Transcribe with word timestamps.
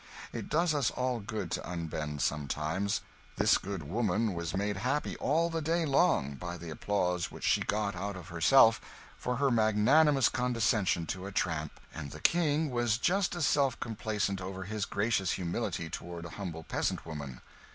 It 0.33 0.49
does 0.49 0.73
us 0.73 0.89
all 0.89 1.19
good 1.19 1.51
to 1.51 1.61
unbend 1.63 2.23
sometimes. 2.23 3.01
This 3.35 3.59
good 3.59 3.83
woman 3.83 4.33
was 4.33 4.57
made 4.57 4.77
happy 4.77 5.15
all 5.17 5.51
the 5.51 5.61
day 5.61 5.85
long 5.85 6.33
by 6.33 6.57
the 6.57 6.71
applauses 6.71 7.29
which 7.29 7.43
she 7.43 7.61
got 7.61 7.95
out 7.95 8.15
of 8.15 8.29
herself 8.29 8.81
for 9.15 9.35
her 9.35 9.51
magnanimous 9.51 10.27
condescension 10.27 11.05
to 11.05 11.27
a 11.27 11.31
tramp; 11.31 11.79
and 11.93 12.09
the 12.09 12.19
King 12.19 12.71
was 12.71 12.97
just 12.97 13.35
as 13.35 13.45
self 13.45 13.79
complacent 13.79 14.41
over 14.41 14.63
his 14.63 14.85
gracious 14.85 15.33
humility 15.33 15.87
toward 15.87 16.25
a 16.25 16.29
humble 16.29 16.63
peasant 16.63 17.05
woman. 17.05 17.39